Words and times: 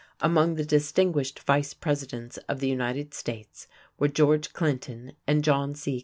Among 0.19 0.55
the 0.55 0.65
distinguished 0.65 1.41
Vice 1.41 1.75
Presidents 1.75 2.37
of 2.49 2.59
the 2.59 2.67
United 2.67 3.13
States 3.13 3.67
were 3.99 4.07
George 4.07 4.51
Clinton 4.51 5.11
and 5.27 5.43
John 5.43 5.75
C. 5.75 5.99